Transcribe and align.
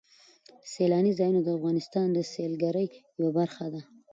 سیلاني 0.71 1.11
ځایونه 1.19 1.39
د 1.43 1.47
افغانستان 1.57 2.07
د 2.13 2.17
سیلګرۍ 2.31 2.87
یوه 3.19 3.31
برخه 3.39 3.65
ده. 3.73 3.81